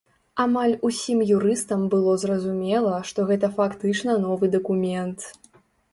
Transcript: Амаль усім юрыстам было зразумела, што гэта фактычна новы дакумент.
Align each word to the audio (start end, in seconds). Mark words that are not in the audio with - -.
Амаль 0.43 0.71
усім 0.87 1.19
юрыстам 1.35 1.83
было 1.95 2.15
зразумела, 2.23 2.95
што 3.11 3.27
гэта 3.33 3.47
фактычна 3.59 4.19
новы 4.25 4.45
дакумент. 4.57 5.19